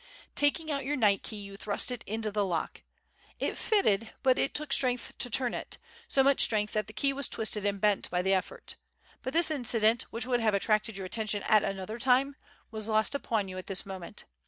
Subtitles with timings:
[0.33, 2.81] Taking out your night key, you thrust it into the lock.
[3.39, 5.77] It fitted, but it took strength to turn it,
[6.07, 8.77] so much strength that the key was twisted and bent by the effort.
[9.21, 12.35] But this incident, which would have attracted your attention at another time,
[12.71, 14.25] was lost upon you at this moment.